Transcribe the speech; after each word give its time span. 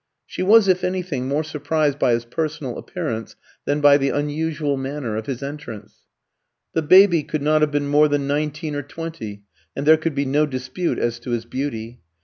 She 0.25 0.41
was, 0.41 0.67
if 0.67 0.83
anything, 0.83 1.27
more 1.27 1.43
surprised 1.43 1.99
by 1.99 2.13
his 2.13 2.25
personal 2.25 2.79
appearance 2.79 3.35
than 3.65 3.81
by 3.81 3.97
the 3.97 4.09
unusual 4.09 4.75
manner 4.75 5.15
of 5.15 5.27
his 5.27 5.43
entrance. 5.43 6.07
The 6.73 6.81
baby 6.81 7.21
could 7.21 7.43
not 7.43 7.61
have 7.61 7.69
been 7.69 7.85
more 7.87 8.07
than 8.07 8.25
nineteen 8.25 8.73
or 8.73 8.81
twenty, 8.81 9.43
and 9.75 9.85
there 9.85 9.97
could 9.97 10.15
be 10.15 10.25
no 10.25 10.47
dispute 10.47 10.97
as 10.97 11.19
to 11.19 11.29
his 11.29 11.45
beauty. 11.45 12.01